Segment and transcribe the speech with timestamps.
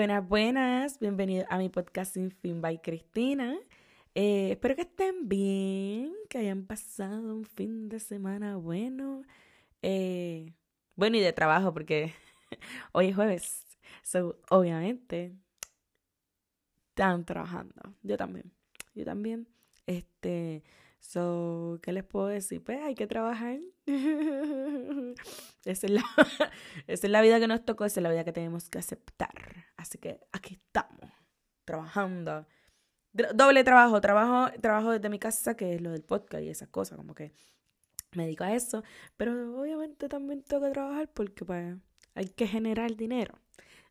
[0.00, 0.98] Buenas, buenas.
[0.98, 3.58] Bienvenidos a mi podcast Sin Fin by Cristina.
[4.14, 9.20] Eh, espero que estén bien, que hayan pasado un fin de semana bueno.
[9.82, 10.54] Eh,
[10.96, 12.14] bueno, y de trabajo, porque
[12.92, 13.66] hoy es jueves.
[14.02, 15.34] So, obviamente,
[16.88, 17.94] están trabajando.
[18.02, 18.50] Yo también.
[18.94, 19.48] Yo también.
[19.86, 20.62] Este,
[21.00, 22.62] so, ¿qué les puedo decir?
[22.62, 23.58] Pues hay que trabajar.
[25.64, 26.04] esa, es la,
[26.86, 29.66] esa es la vida que nos tocó, esa es la vida que tenemos que aceptar.
[29.76, 31.10] Así que aquí estamos,
[31.64, 32.46] trabajando.
[33.12, 36.96] Doble trabajo, trabajo, trabajo desde mi casa, que es lo del podcast y esas cosas,
[36.96, 37.32] como que
[38.12, 38.84] me dedico a eso.
[39.16, 41.76] Pero obviamente también tengo que trabajar porque pues
[42.14, 43.34] hay que generar dinero.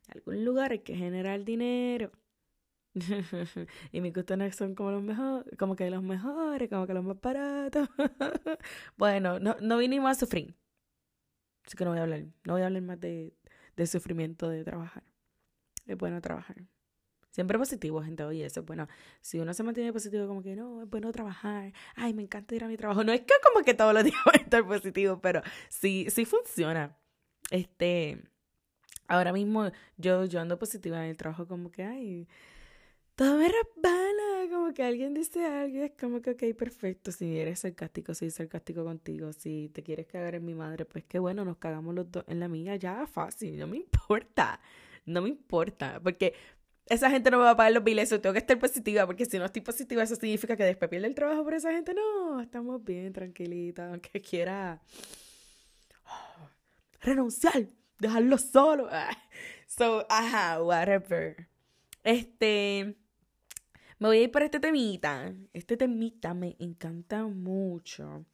[0.06, 2.10] En algún lugar hay que generar dinero.
[3.92, 7.20] y mis gustos son como los mejores, como que los mejores, como que los más
[7.20, 7.88] baratos.
[8.96, 10.56] bueno, no, no vinimos a sufrir.
[11.64, 13.34] Así que no voy a hablar, no voy a hablar más de,
[13.76, 15.04] de sufrimiento de trabajar.
[15.86, 16.56] Es bueno trabajar.
[17.30, 18.24] Siempre positivo, gente.
[18.24, 18.88] Oye, eso es bueno.
[19.20, 21.72] Si uno se mantiene positivo, como que no, es bueno trabajar.
[21.94, 23.04] Ay, me encanta ir a mi trabajo.
[23.04, 26.24] No es que como que todos los días voy a estar positivo, pero sí, sí
[26.24, 26.96] funciona.
[27.50, 28.22] Este,
[29.06, 32.28] ahora mismo yo, yo ando positiva en el trabajo, como que, ay,
[33.20, 37.58] todo me resbala, como que alguien dice algo, es como que, ok, perfecto, si eres
[37.58, 41.58] sarcástico, soy sarcástico contigo, si te quieres cagar en mi madre, pues qué bueno, nos
[41.58, 44.58] cagamos los dos en la mía, ya, fácil, no me importa,
[45.04, 46.32] no me importa, porque
[46.86, 49.38] esa gente no me va a pagar los biles, tengo que estar positiva, porque si
[49.38, 52.82] no estoy positiva, eso significa que después pierde el trabajo por esa gente, no, estamos
[52.82, 54.80] bien, tranquilita, aunque quiera
[57.02, 57.66] renunciar,
[57.98, 58.88] dejarlo solo,
[59.66, 61.50] so, ajá, whatever.
[62.02, 62.96] Este,
[64.00, 65.34] me voy a ir por este temita.
[65.52, 68.24] Este temita me encanta mucho.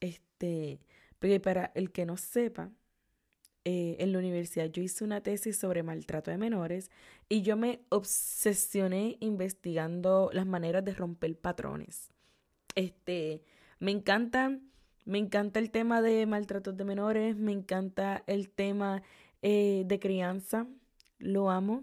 [0.00, 0.80] Este,
[1.18, 2.70] porque para el que no sepa,
[3.64, 6.92] eh, en la universidad yo hice una tesis sobre maltrato de menores
[7.28, 12.12] y yo me obsesioné investigando las maneras de romper patrones.
[12.76, 13.42] Este,
[13.80, 14.60] me encanta,
[15.04, 19.02] me encanta el tema de maltrato de menores, me encanta el tema
[19.42, 20.68] eh, de crianza,
[21.18, 21.82] lo amo.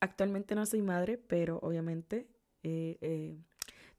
[0.00, 2.26] Actualmente no soy madre, pero obviamente
[2.62, 3.38] eh, eh,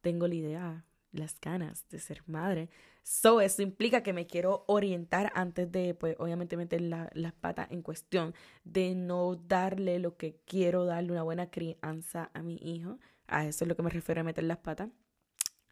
[0.02, 2.70] tengo la idea, las ganas de ser madre.
[3.04, 7.82] So, eso implica que me quiero orientar antes de, pues, obviamente meter las patas en
[7.82, 13.00] cuestión, de no darle lo que quiero darle una buena crianza a mi hijo.
[13.28, 14.90] A eso es lo que me refiero a meter las patas.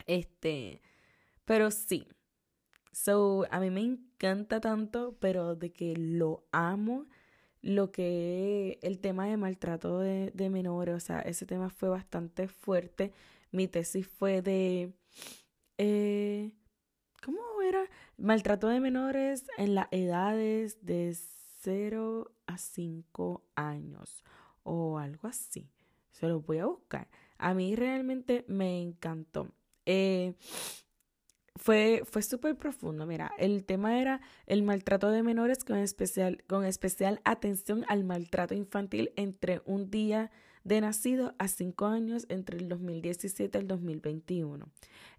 [0.07, 0.81] Este,
[1.45, 2.07] pero sí.
[2.91, 7.07] So, a mí me encanta tanto, pero de que lo amo
[7.61, 13.13] lo que el tema de maltrato de, menores, o sea, ese tema fue bastante fuerte.
[13.51, 14.93] Mi tesis fue de,
[15.77, 16.51] eh,
[17.23, 17.83] ¿cómo era?
[18.17, 21.15] Maltrato de menores en las edades de
[21.61, 24.23] 0 a 5 años
[24.63, 25.69] o algo así.
[26.11, 27.07] Se lo voy a buscar.
[27.37, 29.47] A mí realmente me encantó.
[29.85, 30.35] Eh,
[31.55, 33.05] fue, fue súper profundo.
[33.05, 38.53] Mira, el tema era el maltrato de menores con especial, con especial atención al maltrato
[38.53, 40.31] infantil entre un día
[40.63, 44.69] de nacido a cinco años entre el 2017 y el 2021.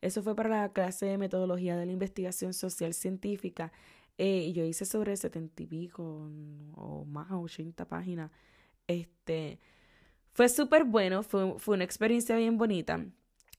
[0.01, 3.73] Eso fue para la clase de metodología de la investigación social científica
[4.19, 6.31] eh, y yo hice sobre 70 y pico
[6.75, 8.31] o más, 80 páginas.
[8.87, 9.59] Este,
[10.33, 13.05] fue súper bueno, fue, fue una experiencia bien bonita.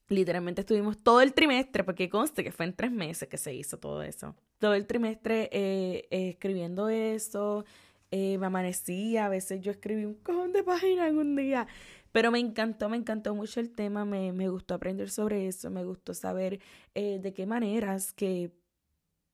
[0.08, 3.78] Literalmente estuvimos todo el trimestre, porque conste que fue en tres meses que se hizo
[3.78, 4.36] todo eso.
[4.58, 7.64] Todo el trimestre eh, eh, escribiendo eso,
[8.10, 11.66] eh, me amanecía, a veces yo escribí un cojón de páginas un día.
[12.12, 15.84] Pero me encantó, me encantó mucho el tema, me, me gustó aprender sobre eso, me
[15.84, 16.60] gustó saber
[16.94, 18.52] de qué maneras que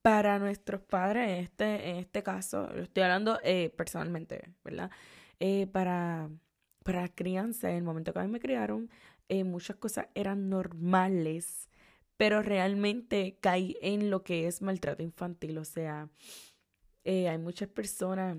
[0.01, 3.39] para nuestros padres, en este, en este caso, lo estoy hablando
[3.77, 4.91] personalmente, ¿verdad?
[5.73, 6.31] para,
[6.83, 8.89] para la crianza, en el momento que a mí me criaron,
[9.31, 11.71] eh, muchas cosas eran normales,
[12.17, 15.57] pero realmente caí en lo que es maltrato infantil.
[15.59, 16.11] O sea,
[17.05, 18.37] eh, hay muchas personas,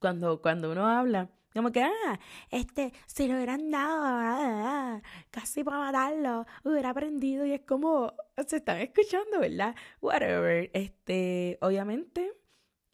[0.00, 5.02] cuando, cuando uno habla, como que, ah, este, si lo hubieran dado, ah, ah, ah,
[5.30, 8.14] casi para matarlo, hubiera aprendido y es como,
[8.46, 9.74] se están escuchando, ¿verdad?
[10.00, 10.70] Whatever.
[10.72, 12.32] Este, obviamente,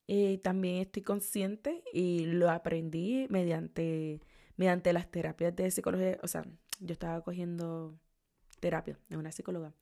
[0.08, 4.20] eh, también estoy consciente y lo aprendí mediante,
[4.56, 6.44] mediante las terapias de psicología, o sea,
[6.80, 7.98] yo estaba cogiendo
[8.60, 9.72] terapia de una psicóloga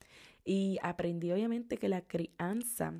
[0.44, 2.94] y aprendí obviamente que la crianza,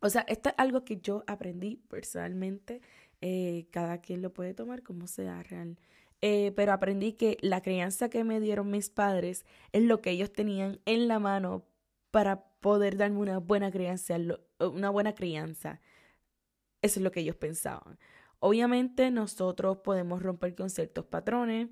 [0.00, 2.80] o sea, esto es algo que yo aprendí personalmente,
[3.20, 5.78] eh, cada quien lo puede tomar como sea real,
[6.20, 10.32] eh, pero aprendí que la crianza que me dieron mis padres es lo que ellos
[10.32, 11.66] tenían en la mano
[12.10, 14.16] para poder darme una buena crianza,
[14.58, 15.80] una buena crianza.
[16.80, 17.98] Eso es lo que ellos pensaban.
[18.38, 21.68] Obviamente nosotros podemos romper con ciertos patrones,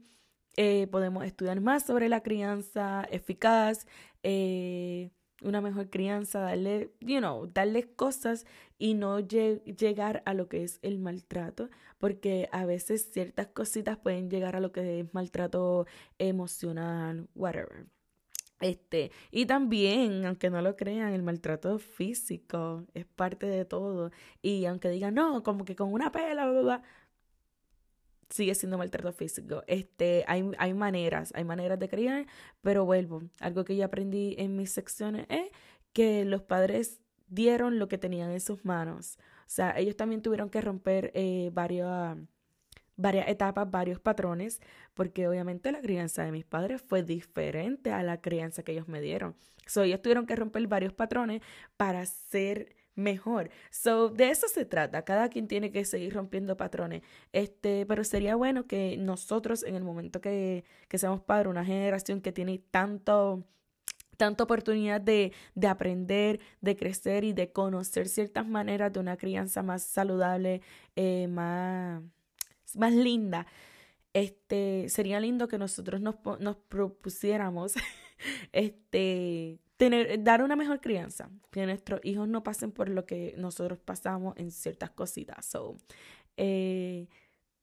[0.57, 3.87] eh, podemos estudiar más sobre la crianza eficaz,
[4.23, 5.11] eh,
[5.43, 8.47] una mejor crianza, darle, you know, darles cosas
[8.79, 11.69] y no llegar a lo que es el maltrato,
[11.99, 15.87] porque a veces ciertas cositas pueden llegar a lo que es maltrato
[16.19, 17.87] emocional, whatever.
[18.63, 24.13] Este, y también, aunque no lo crean, el maltrato físico es parte de todo.
[24.41, 26.83] Y aunque digan, no, como que con una pela, bla, bla,
[28.33, 29.63] sigue siendo maltrato físico.
[29.67, 32.27] Este, hay, hay maneras, hay maneras de criar,
[32.63, 35.51] pero vuelvo, algo que yo aprendí en mis secciones es
[35.93, 39.19] que los padres dieron lo que tenían en sus manos.
[39.41, 42.17] O sea, ellos también tuvieron que romper eh, varias,
[42.97, 44.61] varias etapas, varios patrones,
[44.95, 49.01] porque obviamente la crianza de mis padres fue diferente a la crianza que ellos me
[49.01, 49.35] dieron.
[49.67, 51.43] So, ellos tuvieron que romper varios patrones
[51.77, 53.51] para ser mejor.
[53.71, 55.05] So, de eso se trata.
[55.05, 57.03] Cada quien tiene que seguir rompiendo patrones.
[57.33, 62.21] Este, pero sería bueno que nosotros, en el momento que, que seamos padres, una generación
[62.21, 63.45] que tiene tanto
[64.17, 69.63] tanta oportunidad de, de, aprender, de crecer y de conocer ciertas maneras de una crianza
[69.65, 70.61] más saludable,
[70.95, 72.03] eh, más,
[72.77, 73.47] más linda.
[74.13, 77.75] Este, sería lindo que nosotros nos, nos propusiéramos
[78.53, 79.59] este,
[80.19, 84.51] dar una mejor crianza, que nuestros hijos no pasen por lo que nosotros pasamos en
[84.51, 85.45] ciertas cositas.
[85.47, 85.77] So,
[86.37, 87.09] eh,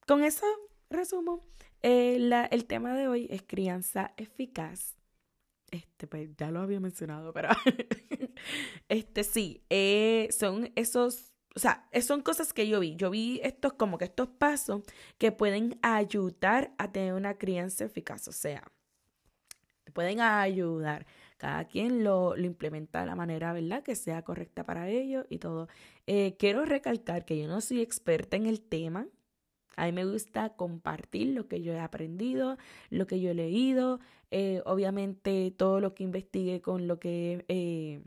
[0.06, 0.46] con eso
[0.90, 1.46] resumo.
[1.82, 2.18] Eh,
[2.52, 4.96] el tema de hoy es crianza eficaz.
[5.72, 7.50] Este, pues ya lo había mencionado, pero
[8.90, 12.96] este sí, eh, son esos, o sea, son cosas que yo vi.
[12.96, 14.82] Yo vi estos como que estos pasos
[15.18, 18.28] que pueden ayudar a tener una crianza eficaz.
[18.28, 18.64] O sea,
[19.94, 21.06] pueden ayudar.
[21.40, 23.82] Cada quien lo, lo implementa de la manera, ¿verdad?
[23.82, 25.70] Que sea correcta para ellos y todo.
[26.06, 29.08] Eh, quiero recalcar que yo no soy experta en el tema.
[29.78, 32.58] A mí me gusta compartir lo que yo he aprendido,
[32.90, 34.02] lo que yo he leído,
[34.32, 38.02] eh, obviamente todo lo que investigué con lo que eh,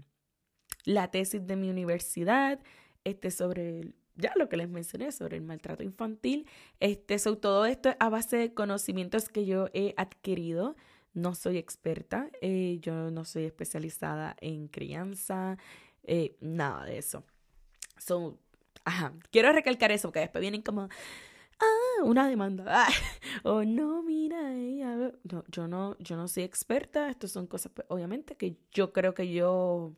[0.84, 2.60] la tesis de mi universidad,
[3.04, 6.46] este sobre ya lo que les mencioné sobre el maltrato infantil,
[6.80, 10.76] este todo esto a base de conocimientos que yo he adquirido
[11.14, 15.58] no soy experta, eh, yo no soy especializada en crianza,
[16.04, 17.24] eh, nada de eso.
[17.98, 18.38] So,
[18.84, 20.88] ajá, quiero recalcar eso porque después vienen como,
[21.60, 22.88] ah, una demanda, ah,
[23.44, 27.86] oh no, mira, ella, no, yo no, yo no soy experta, estas son cosas, pues,
[27.90, 29.94] obviamente, que yo creo que yo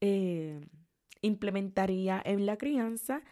[0.00, 0.60] eh,
[1.22, 3.22] implementaría en la crianza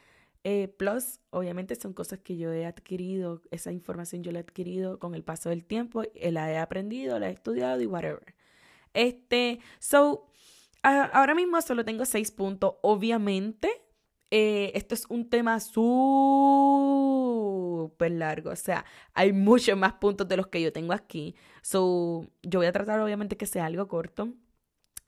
[0.44, 4.98] eh, plus, obviamente son cosas que yo he adquirido, esa información yo la he adquirido
[4.98, 8.34] con el paso del tiempo, eh, la he aprendido, la he estudiado y whatever.
[8.94, 10.26] Este, so,
[10.82, 12.76] ahora mismo solo tengo seis puntos.
[12.82, 13.70] Obviamente,
[14.30, 15.80] eh, esto es un tema súper
[18.12, 18.84] largo, o sea,
[19.14, 21.34] hay muchos más puntos de los que yo tengo aquí.
[21.62, 24.32] So, yo voy a tratar obviamente que sea algo corto.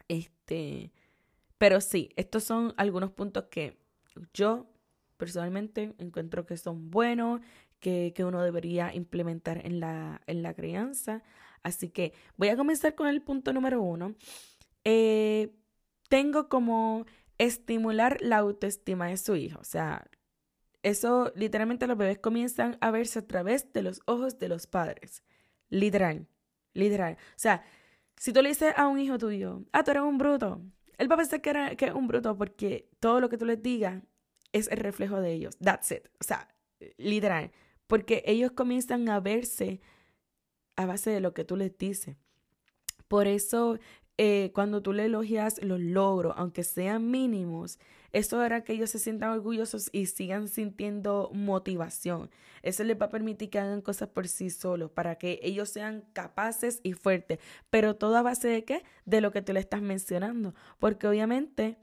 [0.08, 0.92] Este,
[1.58, 3.78] pero sí, estos son algunos puntos que
[4.34, 4.71] yo
[5.22, 7.40] personalmente encuentro que son buenos,
[7.78, 11.22] que, uno debería implementar en la, en la crianza.
[11.62, 14.16] Así que voy a comenzar con el punto número uno.
[14.82, 15.54] Eh,
[16.08, 17.06] tengo como
[17.38, 19.60] estimular la autoestima de su hijo.
[19.60, 20.10] O sea,
[20.82, 25.22] eso literalmente los bebés comienzan a verse a través de los ojos de los padres.
[25.68, 26.26] Literal,
[26.74, 27.16] literal.
[27.36, 27.62] O sea,
[28.16, 30.60] si tú le dices a un hijo tuyo, ah, tú eres un bruto,
[30.98, 33.56] él va a pensar que, que es un bruto porque todo lo que tú le
[33.56, 34.02] digas
[34.52, 35.56] es el reflejo de ellos.
[35.58, 36.06] That's it.
[36.20, 36.48] O sea,
[36.96, 37.50] literal.
[37.86, 39.80] Porque ellos comienzan a verse
[40.76, 42.16] a base de lo que tú les dices.
[43.08, 43.78] Por eso,
[44.16, 47.78] eh, cuando tú le elogias los logros, aunque sean mínimos,
[48.12, 52.30] eso hará que ellos se sientan orgullosos y sigan sintiendo motivación.
[52.62, 56.04] Eso les va a permitir que hagan cosas por sí solos, para que ellos sean
[56.12, 57.38] capaces y fuertes.
[57.70, 58.82] Pero todo a base de qué?
[59.06, 60.54] De lo que tú le estás mencionando.
[60.78, 61.78] Porque obviamente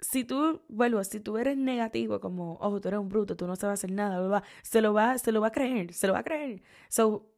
[0.00, 3.56] si tú, vuelvo, si tú eres negativo, como, oh, tú eres un bruto, tú no
[3.56, 6.24] sabes hacer nada, se lo va, se lo va a creer, se lo va a
[6.24, 6.62] creer.
[6.88, 7.30] So,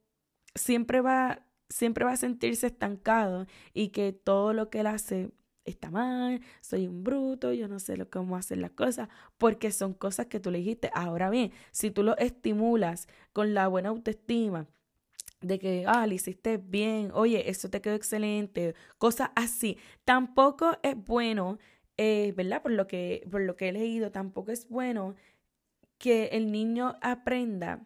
[0.54, 5.32] siempre va, siempre va a sentirse estancado y que todo lo que él hace
[5.64, 9.94] está mal, soy un bruto, yo no sé lo, cómo hacer las cosas, porque son
[9.94, 10.90] cosas que tú le dijiste.
[10.94, 14.66] Ahora bien, si tú lo estimulas con la buena autoestima,
[15.40, 20.96] de que, ah, le hiciste bien, oye, eso te quedó excelente, cosas así, tampoco es
[20.96, 21.58] bueno
[21.98, 22.62] eh, ¿verdad?
[22.62, 25.16] Por lo, que, por lo que he leído, tampoco es bueno
[25.98, 27.84] que el niño aprenda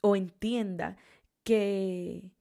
[0.00, 0.96] o entienda
[1.44, 2.32] que,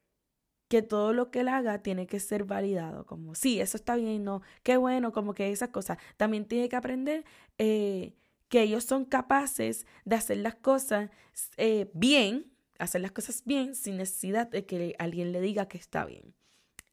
[0.67, 4.23] que todo lo que él haga tiene que ser validado, como, sí, eso está bien,
[4.23, 5.99] no, qué bueno, como que esas cosas.
[6.17, 7.23] También tiene que aprender
[7.59, 8.15] eh,
[8.49, 11.11] que ellos son capaces de hacer las cosas
[11.57, 16.05] eh, bien, hacer las cosas bien sin necesidad de que alguien le diga que está
[16.05, 16.33] bien.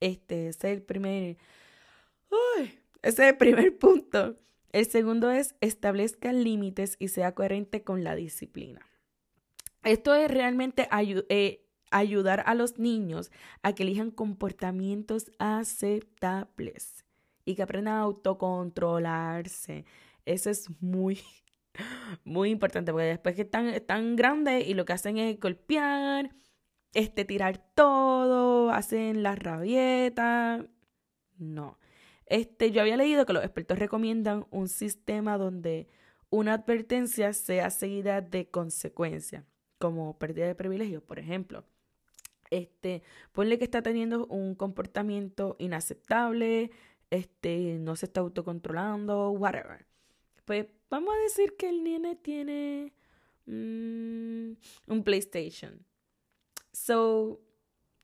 [0.00, 1.38] Este es el primer,
[3.02, 4.36] ese es el primer punto.
[4.70, 8.80] El segundo es establezca límites y sea coherente con la disciplina.
[9.84, 10.88] Esto es realmente
[11.28, 13.30] eh, ayudar a los niños
[13.62, 17.04] a que elijan comportamientos aceptables
[17.44, 19.84] y que aprendan a autocontrolarse.
[20.24, 21.20] Eso es muy,
[22.24, 26.34] muy importante porque después que están, están grandes y lo que hacen es golpear,
[26.94, 30.64] este, tirar todo, hacen la rabieta.
[31.38, 31.78] No.
[32.32, 35.86] Este, yo había leído que los expertos recomiendan un sistema donde
[36.30, 39.44] una advertencia sea seguida de consecuencias,
[39.78, 41.66] como pérdida de privilegios, por ejemplo.
[42.48, 46.70] Este, ponle que está teniendo un comportamiento inaceptable,
[47.10, 49.84] este, no se está autocontrolando, whatever.
[50.46, 52.94] Pues vamos a decir que el nene tiene
[53.44, 54.52] mm,
[54.86, 55.84] un PlayStation.
[56.72, 57.42] So,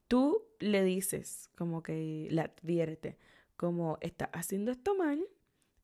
[0.06, 3.16] tú le dices, como que le advierte,
[3.58, 5.22] como está haciendo esto mal,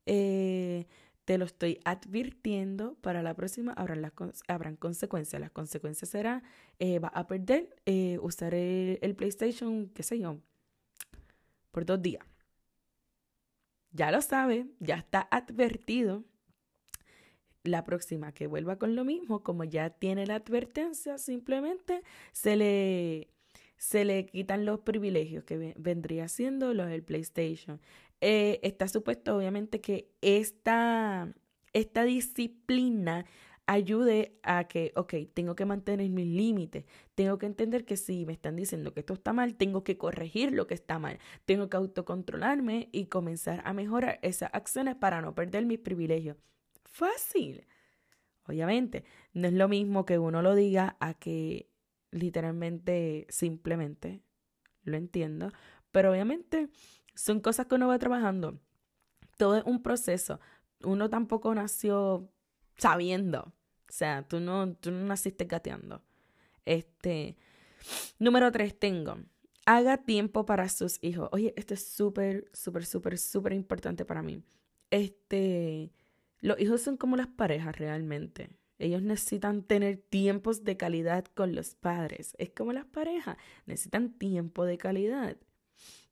[0.07, 0.87] eh,
[1.27, 4.11] te lo estoy advirtiendo, para la próxima habrán,
[4.49, 5.41] habrán consecuencias.
[5.41, 6.43] Las consecuencias serán,
[6.79, 10.39] eh, va a perder, eh, usar el, el PlayStation, qué sé yo,
[11.71, 12.25] por dos días
[13.95, 16.25] ya lo sabe, ya está advertido.
[17.63, 22.03] La próxima que vuelva con lo mismo, como ya tiene la advertencia, simplemente
[22.33, 23.29] se le,
[23.77, 27.81] se le quitan los privilegios que vendría siendo los del PlayStation.
[28.21, 31.33] Eh, está supuesto, obviamente, que esta,
[31.73, 33.27] esta disciplina
[33.67, 38.33] ayude a que, ok, tengo que mantener mis límites, tengo que entender que si me
[38.33, 41.77] están diciendo que esto está mal, tengo que corregir lo que está mal, tengo que
[41.77, 46.37] autocontrolarme y comenzar a mejorar esas acciones para no perder mis privilegios.
[46.85, 47.67] Fácil.
[48.47, 51.69] Obviamente, no es lo mismo que uno lo diga a que
[52.15, 54.23] literalmente, simplemente,
[54.85, 55.53] lo entiendo,
[55.91, 56.69] pero obviamente
[57.15, 58.61] son cosas que uno va trabajando.
[59.37, 60.41] Todo es un proceso.
[60.83, 62.31] Uno tampoco nació
[62.77, 63.53] sabiendo.
[63.89, 66.03] O sea, tú no, tú no naciste gateando.
[66.65, 67.37] Este.
[68.19, 69.19] Número tres, tengo.
[69.67, 71.29] Haga tiempo para sus hijos.
[71.33, 74.43] Oye, esto es súper, súper, súper, súper importante para mí.
[74.91, 75.93] Este.
[76.41, 78.51] Los hijos son como las parejas realmente.
[78.79, 82.35] Ellos necesitan tener tiempos de calidad con los padres.
[82.39, 83.37] Es como las parejas.
[83.67, 85.37] Necesitan tiempo de calidad.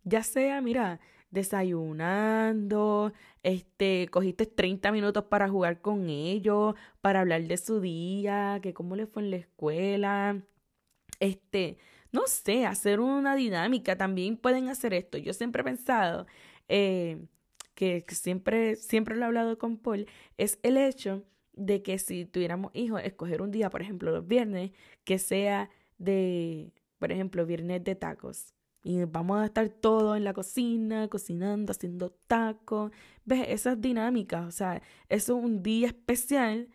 [0.04, 1.00] Ya sea, mira,
[1.30, 8.74] desayunando, este, cogiste 30 minutos para jugar con ellos, para hablar de su día, que
[8.74, 10.42] cómo le fue en la escuela,
[11.20, 11.78] este,
[12.12, 15.18] no sé, hacer una dinámica, también pueden hacer esto.
[15.18, 16.26] Yo siempre he pensado
[16.68, 17.26] eh,
[17.74, 22.72] que, siempre, siempre lo he hablado con Paul, es el hecho de que si tuviéramos
[22.74, 24.72] hijos, escoger un día, por ejemplo, los viernes,
[25.04, 28.54] que sea de, por ejemplo, viernes de tacos
[28.84, 32.92] y vamos a estar todos en la cocina, cocinando, haciendo tacos.
[33.24, 33.46] ¿Ves?
[33.48, 36.68] Esas dinámicas, o sea, eso es un día especial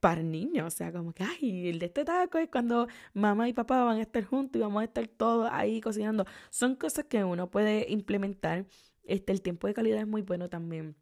[0.00, 0.66] para niños.
[0.74, 3.98] O sea, como que, ay, el de este taco es cuando mamá y papá van
[3.98, 6.26] a estar juntos y vamos a estar todos ahí cocinando.
[6.50, 8.66] Son cosas que uno puede implementar.
[9.04, 10.96] Este, el tiempo de calidad es muy bueno también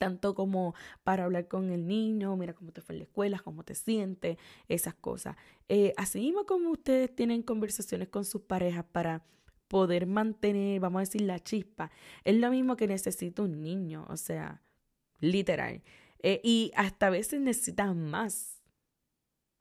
[0.00, 3.64] tanto como para hablar con el niño, mira cómo te fue en la escuela, cómo
[3.64, 5.36] te sientes, esas cosas.
[5.68, 9.22] Eh, así mismo como ustedes tienen conversaciones con sus parejas para
[9.68, 11.90] poder mantener, vamos a decir, la chispa.
[12.24, 14.62] Es lo mismo que necesita un niño, o sea,
[15.18, 15.82] literal.
[16.22, 18.62] Eh, y hasta a veces necesitan más.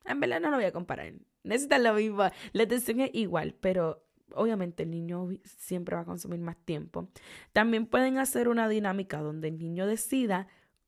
[0.05, 1.15] En verdad no lo voy a comparar.
[1.43, 2.23] Necesitan lo mismo.
[2.53, 7.09] La atención es igual, pero obviamente el niño siempre va a consumir más tiempo.
[7.53, 10.47] También pueden hacer una dinámica donde el niño decida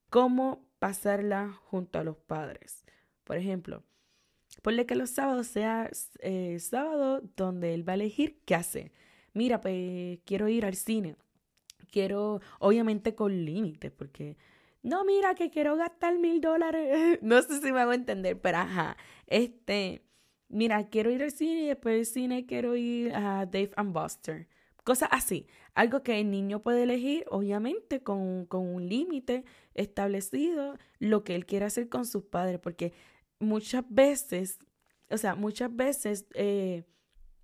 [0.09, 2.83] cómo pasarla junto a los padres.
[3.23, 3.83] Por ejemplo,
[4.61, 8.91] ponle que los sábados sea eh, sábado donde él va a elegir qué hace
[9.33, 11.15] mira, pues quiero ir al cine.
[11.91, 14.37] Quiero, obviamente con límites, porque
[14.81, 17.19] no, mira, que quiero gastar mil dólares.
[17.21, 18.97] no sé si me hago entender, pero ajá.
[19.27, 20.03] Este,
[20.51, 24.47] mira, quiero ir al cine y después del cine quiero ir a Dave and Buster.
[24.83, 25.47] Cosas así.
[25.73, 31.45] Algo que el niño puede elegir, obviamente, con, con un límite establecido, lo que él
[31.45, 32.93] quiere hacer con sus padres, porque
[33.39, 34.59] muchas veces,
[35.09, 36.83] o sea, muchas veces eh,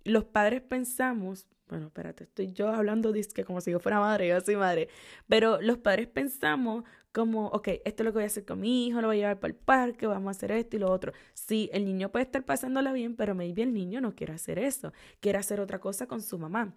[0.04, 4.40] los padres pensamos, bueno, espérate, estoy yo hablando que como si yo fuera madre, yo
[4.40, 4.88] soy madre,
[5.28, 8.86] pero los padres pensamos como, ok, esto es lo que voy a hacer con mi
[8.86, 11.12] hijo, lo voy a llevar para el parque, vamos a hacer esto y lo otro.
[11.34, 14.92] Sí, el niño puede estar pasándola bien, pero maybe el niño no quiere hacer eso,
[15.20, 16.76] quiere hacer otra cosa con su mamá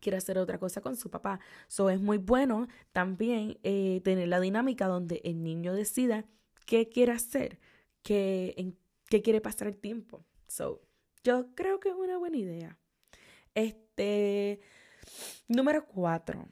[0.00, 1.40] quiere hacer otra cosa con su papá.
[1.68, 6.26] So es muy bueno también eh, tener la dinámica donde el niño decida
[6.66, 7.60] qué quiere hacer,
[8.02, 8.76] qué, en
[9.08, 10.24] qué quiere pasar el tiempo.
[10.48, 10.82] So,
[11.24, 12.78] yo creo que es una buena idea.
[13.54, 14.60] Este,
[15.48, 16.48] número cuatro,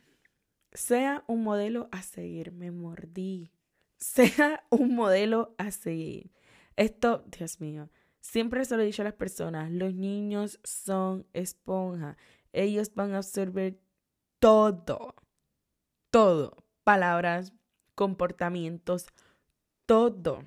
[0.73, 2.53] sea un modelo a seguir.
[2.53, 3.51] Me mordí.
[4.01, 6.33] Sea un modelo a seguir.
[6.75, 7.91] Esto, Dios mío,
[8.21, 12.17] siempre se lo he dicho a las personas, los niños son esponja.
[12.55, 13.79] Ellos van a absorber
[14.39, 15.15] todo,
[16.11, 17.53] todo, palabras,
[17.95, 19.07] comportamientos,
[19.85, 20.45] todo.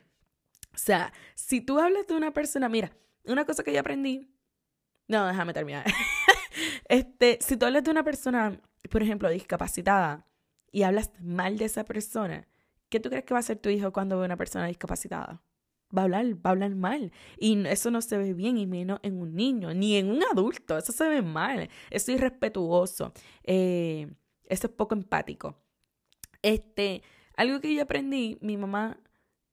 [0.74, 2.92] O sea, si tú hablas de una persona, mira,
[3.26, 4.34] una cosa que yo aprendí,
[5.08, 5.86] no, déjame terminar.
[6.94, 10.28] este, si tú hablas de una persona, por ejemplo, discapacitada,
[10.72, 12.48] y hablas mal de esa persona,
[12.90, 15.42] ¿qué tú crees que va a hacer tu hijo cuando ve a una persona discapacitada?
[15.96, 17.12] Va a hablar, va a hablar mal.
[17.40, 20.78] Y eso no se ve bien, y menos en un niño, ni en un adulto.
[20.78, 21.68] Eso se ve mal.
[21.90, 23.12] Eso es irrespetuoso.
[23.44, 24.08] Eh,
[24.46, 25.56] eso es poco empático.
[26.44, 27.02] Este,
[27.36, 29.00] algo que yo aprendí, mi mamá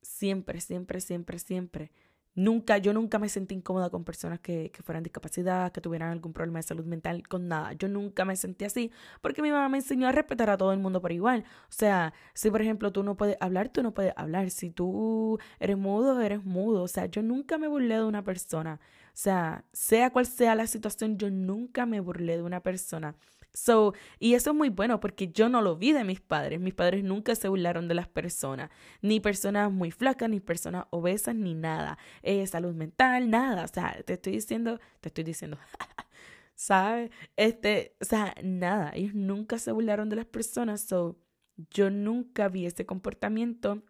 [0.02, 1.90] siempre, siempre, siempre, siempre.
[2.35, 6.33] Nunca, yo nunca me sentí incómoda con personas que, que fueran discapacitadas, que tuvieran algún
[6.33, 7.73] problema de salud mental, con nada.
[7.75, 10.79] Yo nunca me sentí así porque mi mamá me enseñó a respetar a todo el
[10.79, 11.45] mundo por igual.
[11.69, 14.51] O sea, si por ejemplo tú no puedes hablar, tú no puedes hablar.
[14.51, 16.83] Si tú eres mudo, eres mudo.
[16.83, 18.81] O sea, yo nunca me burlé de una persona.
[19.09, 23.15] O sea, sea cual sea la situación, yo nunca me burlé de una persona.
[23.52, 26.61] So, y eso es muy bueno porque yo no lo vi de mis padres.
[26.61, 28.71] Mis padres nunca se burlaron de las personas,
[29.02, 31.99] ni personas muy flacas, ni personas obesas, ni nada.
[32.23, 33.64] Eh, salud mental, nada.
[33.64, 35.59] O sea, te estoy diciendo, te estoy diciendo,
[36.54, 37.11] ¿sabes?
[37.37, 38.92] Este, o sea, nada.
[38.95, 40.83] Ellos nunca se burlaron de las personas.
[40.83, 41.19] So,
[41.71, 43.83] yo nunca vi ese comportamiento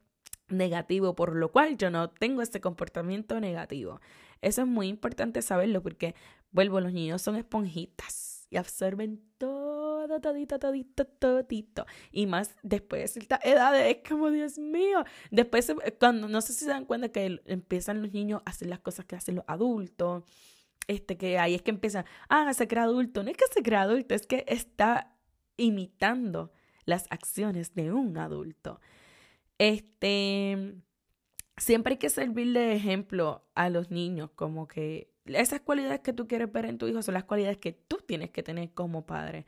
[0.49, 4.01] negativo, por lo cual yo no tengo ese comportamiento negativo.
[4.43, 6.15] Eso es muy importante saberlo porque,
[6.51, 11.87] vuelvo, los niños son esponjitas y absorben todo, todito, todito, todito.
[12.11, 15.05] Y más después de cierta edad, es como, Dios mío.
[15.31, 18.81] Después, cuando, no sé si se dan cuenta que empiezan los niños a hacer las
[18.81, 20.25] cosas que hacen los adultos.
[20.89, 23.23] Este, que ahí es que empiezan, ah, se crea adulto.
[23.23, 25.15] No es que se crea adulto, es que está
[25.57, 26.53] imitando
[26.85, 28.81] las acciones de un adulto.
[29.59, 30.75] Este,
[31.57, 36.27] siempre hay que servirle de ejemplo a los niños, como que esas cualidades que tú
[36.27, 39.47] quieres ver en tu hijo son las cualidades que tú tienes que tener como padre.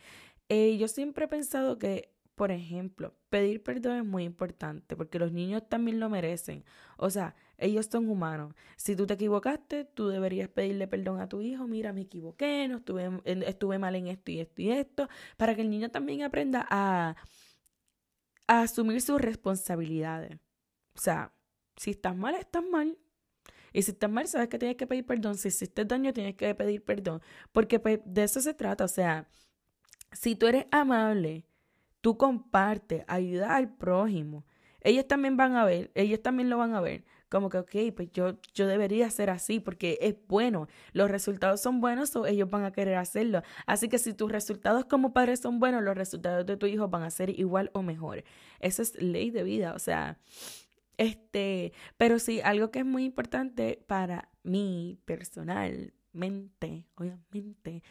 [0.49, 5.33] Eh, yo siempre he pensado que, por ejemplo, pedir perdón es muy importante porque los
[5.33, 6.65] niños también lo merecen.
[6.97, 8.55] O sea, ellos son humanos.
[8.77, 11.67] Si tú te equivocaste, tú deberías pedirle perdón a tu hijo.
[11.69, 15.63] Mira, me equivoqué, no estuve, estuve mal en esto y esto y esto, para que
[15.63, 17.17] el niño también aprenda a,
[18.47, 20.39] a asumir sus responsabilidades.
[20.95, 21.33] O sea,
[21.77, 22.99] si estás mal, estás mal.
[23.73, 25.37] Y si estás mal, sabes que tienes que pedir perdón.
[25.37, 27.21] Si hiciste daño, tienes que pedir perdón.
[27.53, 28.85] Porque pues, de eso se trata.
[28.85, 29.29] O sea,
[30.13, 31.47] si tú eres amable,
[32.01, 34.45] tú compartes, ayudas al prójimo.
[34.85, 37.05] Ellos también van a ver, ellos también lo van a ver.
[37.29, 40.69] Como que, ok, pues yo, yo debería ser así porque es bueno.
[40.93, 43.43] Los resultados son buenos o ellos van a querer hacerlo.
[43.67, 47.05] Así que si tus resultados como padre son buenos, los resultados de tu hijo van
[47.05, 48.25] a ser igual o mejor.
[48.61, 49.73] Eso es ley de vida.
[49.75, 50.19] O sea,
[50.97, 57.83] este, pero sí, algo que es muy importante para mí personalmente, obviamente,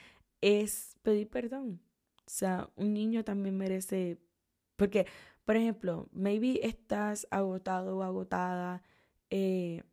[0.42, 1.82] es pedir perdón.
[2.26, 4.18] O sea, un niño también merece,
[4.76, 5.06] porque,
[5.46, 8.84] por ejemplo, maybe estás agotado o agotada
[9.30, 9.84] eh,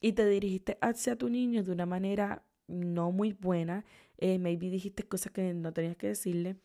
[0.00, 3.84] y te dirigiste hacia tu niño de una manera no muy buena,
[4.18, 6.56] eh, maybe dijiste cosas que no tenías que decirle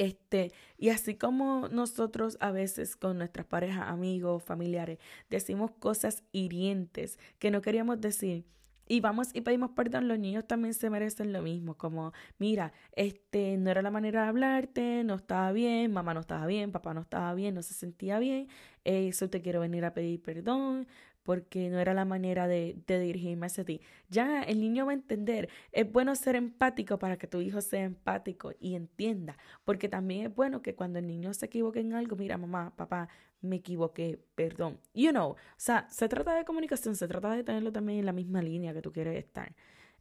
[0.00, 7.18] este, y así como nosotros a veces con nuestras parejas, amigos, familiares, decimos cosas hirientes
[7.38, 8.46] que no queríamos decir,
[8.88, 13.58] y vamos y pedimos perdón, los niños también se merecen lo mismo, como, mira, este,
[13.58, 17.02] no era la manera de hablarte, no estaba bien, mamá no estaba bien, papá no
[17.02, 18.48] estaba bien, no se sentía bien,
[18.84, 20.88] eso te quiero venir a pedir perdón,
[21.30, 23.80] porque no era la manera de, dirigirme hacia ti.
[24.08, 25.48] Ya el niño va a entender.
[25.70, 30.34] Es bueno ser empático para que tu hijo sea empático y entienda, porque también es
[30.34, 33.08] bueno que cuando el niño se equivoque en algo, mira, mamá, papá,
[33.42, 34.80] me equivoqué, perdón.
[34.92, 38.12] You know, o sea, se trata de comunicación, se trata de tenerlo también en la
[38.12, 39.54] misma línea que tú quieres estar.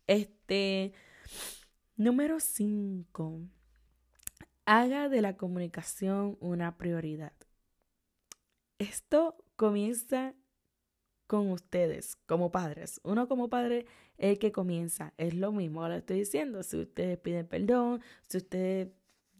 [0.07, 0.93] Este,
[1.95, 3.39] número 5.
[4.65, 7.33] Haga de la comunicación una prioridad.
[8.79, 10.33] Esto comienza
[11.29, 12.99] con ustedes como padres.
[13.03, 13.85] Uno como padre
[14.17, 15.13] es el que comienza.
[15.17, 16.63] Es lo mismo, ahora estoy diciendo.
[16.63, 18.87] Si ustedes piden perdón, si ustedes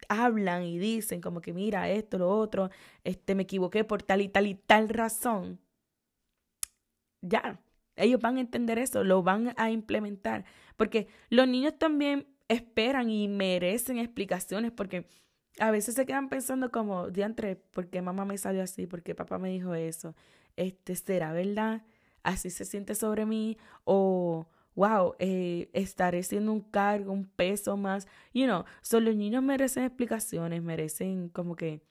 [0.08, 2.70] hablan y dicen como que mira esto, lo otro,
[3.04, 5.60] este me equivoqué por tal y tal y tal razón.
[7.22, 7.60] Ya,
[7.96, 10.46] ellos van a entender eso, lo van a implementar,
[10.78, 15.08] porque los niños también esperan y merecen explicaciones porque
[15.60, 18.86] a veces se quedan pensando como, diantre, ¿por qué mamá me salió así?
[18.86, 20.16] ¿Por qué papá me dijo eso?
[20.56, 21.84] Este, ¿será verdad?
[22.24, 23.58] ¿Así se siente sobre mí?
[23.86, 28.08] O, wow, eh, estaré siendo un cargo, un peso más.
[28.34, 31.82] You know, so los niños merecen explicaciones, merecen como que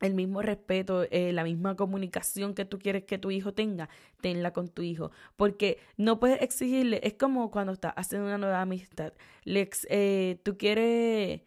[0.00, 3.88] el mismo respeto, eh, la misma comunicación que tú quieres que tu hijo tenga,
[4.20, 5.12] tenla con tu hijo.
[5.36, 9.12] Porque no puedes exigirle, es como cuando estás haciendo una nueva amistad.
[9.44, 11.42] Eh, tú quieres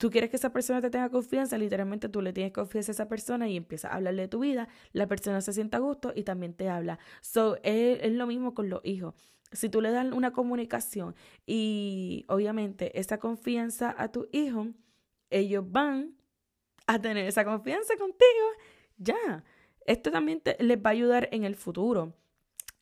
[0.00, 3.06] tú quieres que esa persona te tenga confianza, literalmente tú le tienes confianza a esa
[3.06, 6.22] persona y empiezas a hablarle de tu vida, la persona se sienta a gusto y
[6.22, 6.98] también te habla.
[7.20, 9.14] So, es, lo mismo con los hijos.
[9.52, 14.68] Si tú le das una comunicación y obviamente esa confianza a tu hijo,
[15.28, 16.16] ellos van
[16.86, 18.46] a tener esa confianza contigo,
[18.96, 19.44] ya.
[19.84, 22.14] Esto también les va a ayudar en el futuro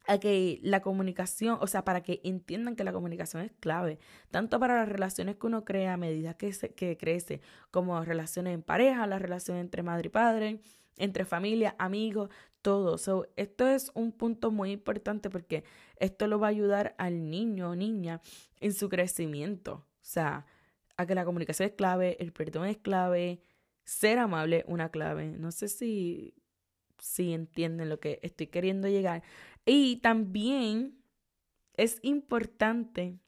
[0.09, 3.99] a que la comunicación, o sea, para que entiendan que la comunicación es clave,
[4.31, 8.63] tanto para las relaciones que uno crea a medida que, que crece, como relaciones en
[8.63, 10.61] pareja, las relaciones entre madre y padre,
[10.97, 12.31] entre familia, amigos,
[12.63, 12.97] todo.
[12.97, 15.63] So, esto es un punto muy importante porque
[15.97, 18.23] esto lo va a ayudar al niño o niña
[18.61, 19.73] en su crecimiento.
[19.75, 20.47] O sea,
[20.97, 23.43] a que la comunicación es clave, el perdón es clave,
[23.85, 25.27] ser amable una clave.
[25.39, 26.35] No sé si,
[26.99, 29.23] si entienden lo que estoy queriendo llegar.
[29.69, 30.99] Y también
[31.75, 33.19] es importante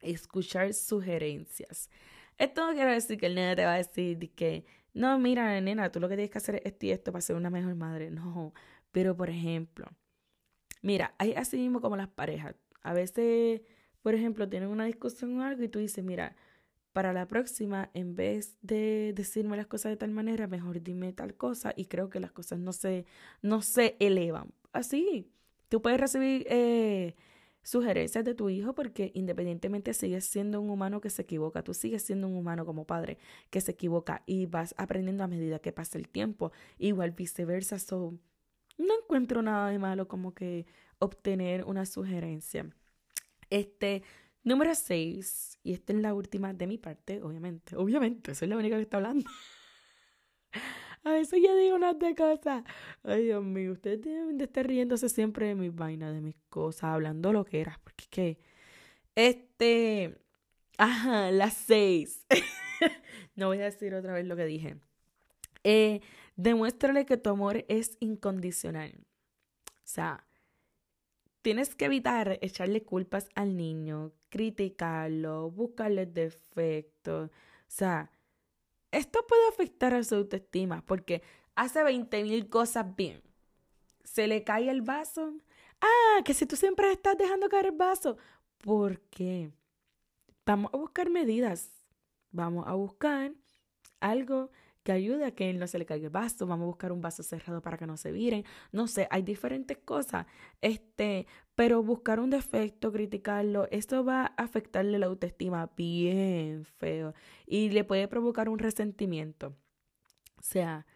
[0.00, 1.90] escuchar sugerencias.
[2.38, 4.64] Esto no quiere decir que el nene te va a decir que,
[4.94, 7.34] no, mira, nena, tú lo que tienes que hacer es esto y esto para ser
[7.34, 8.10] una mejor madre.
[8.12, 8.54] No,
[8.92, 9.86] pero por ejemplo,
[10.82, 12.54] mira, hay así mismo como las parejas.
[12.82, 13.62] A veces,
[14.02, 16.36] por ejemplo, tienen una discusión o algo y tú dices, mira,
[16.92, 21.34] para la próxima, en vez de decirme las cosas de tal manera, mejor dime tal
[21.36, 23.04] cosa y creo que las cosas no se,
[23.42, 24.54] no se elevan.
[24.72, 25.32] Así,
[25.72, 27.14] tú puedes recibir eh,
[27.62, 32.02] sugerencias de tu hijo porque independientemente sigues siendo un humano que se equivoca, tú sigues
[32.02, 33.16] siendo un humano como padre
[33.48, 36.52] que se equivoca y vas aprendiendo a medida que pasa el tiempo.
[36.76, 38.18] Igual viceversa, so,
[38.76, 40.66] no encuentro nada de malo como que
[40.98, 42.68] obtener una sugerencia.
[43.48, 44.02] Este,
[44.44, 47.76] Número 6, y esta es la última de mi parte, obviamente.
[47.76, 49.24] Obviamente, soy la única que está hablando.
[51.04, 52.64] A veces ya digo unas de cosas.
[53.02, 56.84] Ay, Dios mío, ustedes deben de estar riéndose siempre de mis vainas, de mis cosas,
[56.84, 57.80] hablando lo que era.
[57.82, 58.38] Porque es que.
[59.16, 60.16] Este.
[60.78, 62.26] Ajá, las 6.
[63.36, 64.76] no voy a decir otra vez lo que dije.
[65.64, 66.00] Eh,
[66.36, 68.92] demuéstrale que tu amor es incondicional.
[69.66, 70.24] O sea,
[71.42, 77.30] tienes que evitar echarle culpas al niño, criticarlo, buscarle defectos.
[77.30, 77.32] O
[77.66, 78.11] sea,
[78.92, 81.22] esto puede afectar a su autoestima porque
[81.54, 83.22] hace 20 mil cosas bien.
[84.04, 85.34] Se le cae el vaso.
[85.80, 88.16] Ah, que si tú siempre estás dejando caer el vaso.
[88.58, 89.50] ¿Por qué?
[90.46, 91.70] Vamos a buscar medidas.
[92.30, 93.32] Vamos a buscar
[94.00, 94.50] algo
[94.82, 97.22] que ayude a que no se le caiga el vaso, vamos a buscar un vaso
[97.22, 100.26] cerrado para que no se viren, no sé, hay diferentes cosas,
[100.60, 107.14] este, pero buscar un defecto, criticarlo, esto va a afectarle la autoestima bien feo
[107.46, 109.54] y le puede provocar un resentimiento.
[110.38, 110.86] O sea,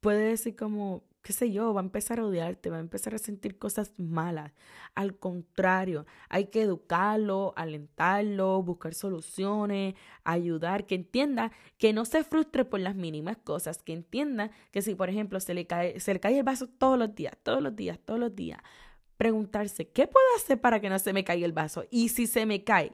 [0.00, 3.18] puede decir como, qué sé yo, va a empezar a odiarte, va a empezar a
[3.18, 4.52] sentir cosas malas.
[4.94, 12.66] Al contrario, hay que educarlo, alentarlo, buscar soluciones, ayudar, que entienda que no se frustre
[12.66, 16.20] por las mínimas cosas, que entienda que si, por ejemplo, se le cae, se le
[16.20, 18.60] cae el vaso todos los días, todos los días, todos los días,
[19.16, 21.84] preguntarse, ¿qué puedo hacer para que no se me caiga el vaso?
[21.90, 22.92] Y si se me cae,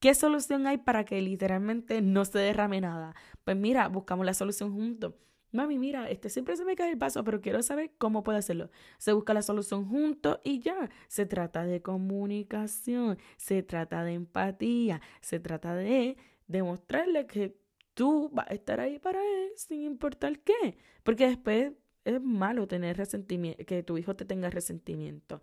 [0.00, 3.14] ¿qué solución hay para que literalmente no se derrame nada?
[3.44, 5.14] Pues mira, buscamos la solución juntos
[5.52, 8.70] mami, mira, este siempre se me cae el paso, pero quiero saber cómo puedo hacerlo.
[8.98, 10.90] Se busca la solución juntos y ya.
[11.08, 16.16] Se trata de comunicación, se trata de empatía, se trata de
[16.48, 17.56] demostrarle que
[17.94, 20.78] tú vas a estar ahí para él sin importar qué.
[21.02, 21.72] Porque después
[22.04, 25.40] es malo tener resentimiento, que tu hijo te tenga resentimiento.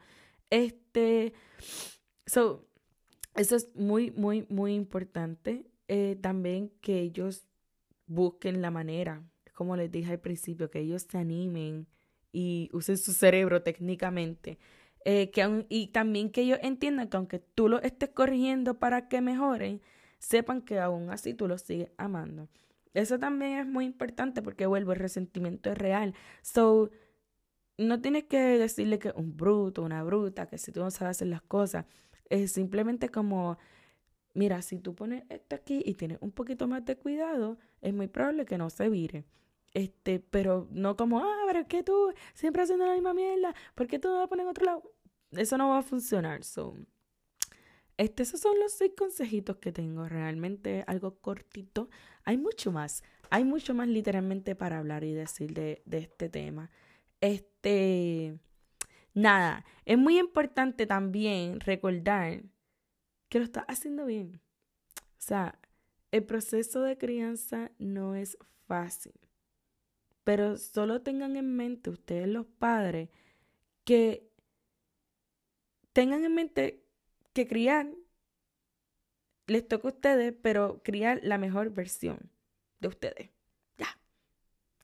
[0.49, 1.33] Este,
[2.25, 2.65] so,
[3.35, 5.65] eso es muy, muy, muy importante.
[5.87, 7.47] Eh, también que ellos
[8.05, 9.23] busquen la manera
[9.59, 11.85] como les dije al principio, que ellos se animen
[12.31, 14.57] y usen su cerebro técnicamente.
[15.03, 15.29] Eh,
[15.67, 19.81] y también que ellos entiendan que aunque tú lo estés corrigiendo para que mejoren,
[20.17, 22.47] sepan que aún así tú los sigues amando.
[22.93, 26.13] Eso también es muy importante porque vuelvo, el resentimiento es real.
[26.41, 26.89] So,
[27.78, 31.28] no tienes que decirle que un bruto, una bruta, que si tú no sabes hacer
[31.28, 31.86] las cosas.
[32.30, 33.58] Es simplemente como
[34.34, 38.08] mira, si tú pones esto aquí y tienes un poquito más de cuidado, es muy
[38.08, 39.25] probable que no se vire.
[39.73, 43.88] Este, pero no como, ah, pero es que tú siempre haciendo la misma mierda, ¿por
[43.88, 44.84] qué tú no la pones en otro lado?
[45.32, 46.43] Eso no va a funcionar.
[46.43, 46.75] So,
[47.99, 50.07] este, esos son los seis consejitos que tengo.
[50.07, 51.89] Realmente algo cortito.
[52.23, 53.03] Hay mucho más.
[53.29, 56.71] Hay mucho más literalmente para hablar y decir de, este tema.
[57.19, 58.39] Este,
[59.13, 62.43] nada, es muy importante también recordar
[63.27, 64.39] que lo estás haciendo bien.
[64.95, 65.59] O sea,
[66.12, 69.19] el proceso de crianza no es fácil.
[70.23, 73.09] Pero solo tengan en mente ustedes los padres
[73.83, 74.31] que
[75.91, 76.85] tengan en mente
[77.33, 77.87] que criar
[79.47, 82.31] les toca a ustedes, pero criar la mejor versión
[82.79, 83.29] de ustedes.
[83.77, 83.87] Ya.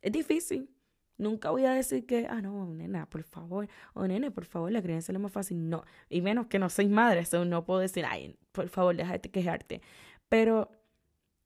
[0.01, 0.69] Es difícil.
[1.17, 4.81] Nunca voy a decir que, ah, no, nena, por favor, o nene, por favor, la
[4.81, 5.69] crianza es lo más fácil.
[5.69, 5.86] No.
[6.10, 9.81] Y menos que no soy madre, eso no puedo decir, ay, por favor, déjate quejarte.
[10.27, 10.69] Pero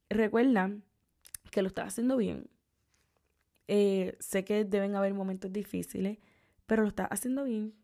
[0.10, 0.72] recuerda
[1.52, 2.50] que lo estás haciendo bien.
[3.68, 6.18] Eh, sé que deben haber momentos difíciles,
[6.66, 7.76] pero lo estás haciendo bien.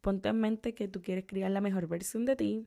[0.00, 2.66] Ponte en mente que tú quieres criar la mejor versión de ti.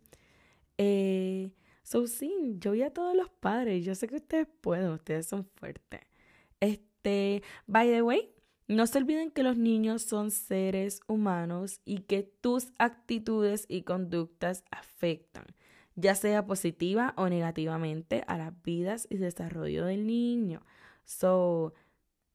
[0.77, 1.51] Eh,
[1.83, 3.85] so, sí, yo vi a todos los padres.
[3.85, 6.01] Yo sé que ustedes pueden, ustedes son fuertes.
[6.59, 8.33] Este, by the way,
[8.67, 14.63] no se olviden que los niños son seres humanos y que tus actitudes y conductas
[14.71, 15.45] afectan
[15.95, 20.61] ya sea positiva o negativamente, a las vidas y desarrollo del niño.
[21.03, 21.73] So,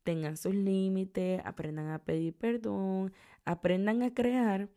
[0.03, 3.13] tengan sus límites, aprendan a pedir perdón,
[3.45, 4.69] aprendan a crear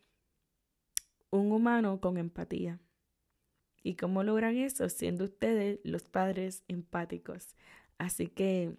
[1.31, 2.79] un humano con empatía.
[3.83, 4.89] ¿Y cómo logran eso?
[4.89, 7.55] Siendo ustedes los padres empáticos.
[7.97, 8.75] Así que,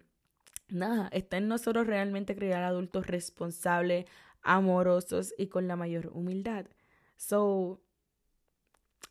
[0.69, 4.05] nada, está en nosotros realmente crear adultos responsables,
[4.41, 6.65] amorosos y con la mayor humildad.
[7.17, 7.81] So,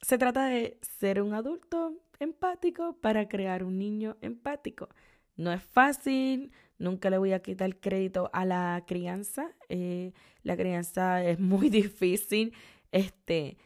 [0.03, 4.89] se trata de ser un adulto empático para crear un niño empático.
[5.37, 9.55] No es fácil, nunca le voy a quitar crédito a la crianza.
[9.69, 12.53] Eh, la crianza es muy difícil,
[12.93, 13.59] este,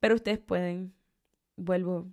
[0.00, 0.94] pero ustedes pueden,
[1.56, 2.08] vuelvo,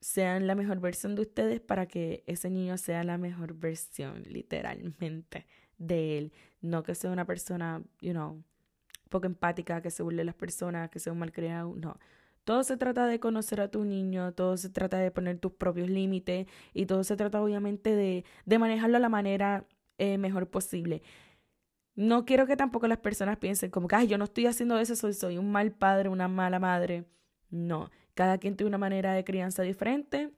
[0.00, 5.46] sean la mejor versión de ustedes para que ese niño sea la mejor versión, literalmente,
[5.78, 6.32] de él.
[6.60, 8.42] No que sea una persona, you know,
[9.10, 11.98] poco empática, que se burle las personas, que sea un malcriado, no
[12.44, 15.88] todo se trata de conocer a tu niño, todo se trata de poner tus propios
[15.88, 19.66] límites y todo se trata obviamente de, de manejarlo a la manera
[19.98, 21.02] eh, mejor posible.
[21.94, 24.96] No quiero que tampoco las personas piensen como que, ay, yo no estoy haciendo eso,
[24.96, 27.04] soy, soy un mal padre, una mala madre.
[27.50, 30.30] No, cada quien tiene una manera de crianza diferente.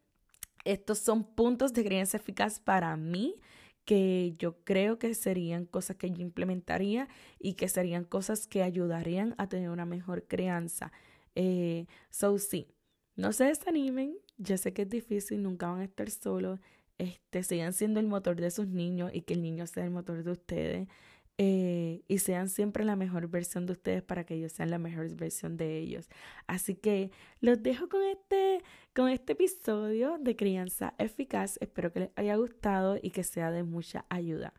[0.65, 3.37] Estos son puntos de crianza eficaz para mí
[3.85, 9.35] que yo creo que serían cosas que yo implementaría y que serían cosas que ayudarían
[9.39, 10.91] a tener una mejor crianza.
[11.35, 12.69] Eh, so, sí,
[13.17, 14.17] no se desanimen.
[14.39, 16.61] Yo sé que es difícil, nunca van a estar solos.
[16.99, 20.25] Este, sigan siendo el motor de sus niños y que el niño sea el motor
[20.25, 20.89] de ustedes.
[21.37, 25.09] Eh, y sean siempre la mejor versión de ustedes para que ellos sean la mejor
[25.17, 26.09] versión de ellos.
[26.47, 28.63] Así que los dejo con este,
[28.95, 31.59] con este episodio de crianza eficaz.
[31.61, 34.55] Espero que les haya gustado y que sea de mucha ayuda.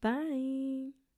[0.00, 1.09] Bye.